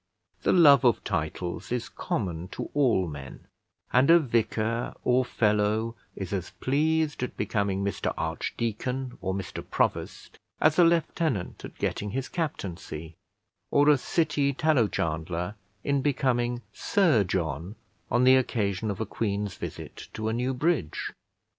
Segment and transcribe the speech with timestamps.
[0.41, 3.45] The love of titles is common to all men,
[3.93, 10.39] and a vicar or fellow is as pleased at becoming Mr Archdeacon or Mr Provost,
[10.59, 13.13] as a lieutenant at getting his captaincy,
[13.69, 15.53] or a city tallow chandler
[15.83, 17.75] in becoming Sir John
[18.09, 21.13] on the occasion of a Queen's visit to a new bridge.